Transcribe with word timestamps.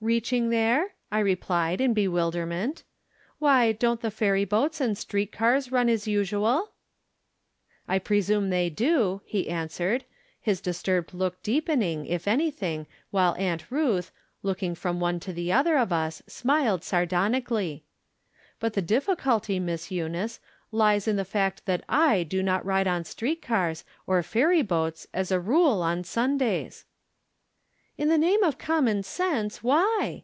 "Eeaching 0.00 0.50
there?" 0.50 0.94
I 1.10 1.18
repeated, 1.18 1.80
in 1.80 1.92
bewilder 1.92 2.46
ment." 2.46 2.84
Why, 3.40 3.72
don't 3.72 4.00
the 4.00 4.12
ferry 4.12 4.44
boats 4.44 4.80
and 4.80 4.96
street 4.96 5.32
cars 5.32 5.72
run 5.72 5.88
as 5.88 6.06
usual?" 6.06 6.70
220 7.90 7.98
From 7.98 8.04
Different 8.04 8.04
Standpoints. 8.04 8.04
■"I 8.04 8.06
presume 8.06 8.50
they 8.50 8.70
do," 9.18 9.22
he 9.24 9.48
answered, 9.50 10.04
his 10.40 10.60
dis 10.60 10.80
turbed 10.84 11.14
look 11.14 11.42
deepening, 11.42 12.06
if 12.06 12.28
anything, 12.28 12.86
while 13.10 13.34
Aunt 13.40 13.68
Ruth, 13.72 14.12
looking 14.44 14.76
from 14.76 15.00
one 15.00 15.18
to 15.18 15.32
the 15.32 15.50
other 15.52 15.76
of 15.76 15.92
us, 15.92 16.22
smiled 16.28 16.84
sardonically." 16.84 17.82
But 18.60 18.74
the 18.74 18.80
difficulty. 18.82 19.58
Miss 19.58 19.90
Eunice, 19.90 20.38
lies 20.70 21.08
in 21.08 21.16
the 21.16 21.24
fact 21.24 21.66
that 21.66 21.82
J 21.90 22.22
do 22.22 22.40
not 22.40 22.64
ride 22.64 22.86
on 22.86 23.02
street 23.02 23.42
cars, 23.42 23.84
or 24.06 24.22
ferry 24.22 24.62
boats, 24.62 25.08
as 25.12 25.32
a 25.32 25.40
rule, 25.40 25.82
on 25.82 26.04
Sundays." 26.04 26.84
"In 28.00 28.10
the 28.10 28.16
name 28.16 28.44
of 28.44 28.58
common 28.58 29.02
sense, 29.02 29.60
why?" 29.60 30.14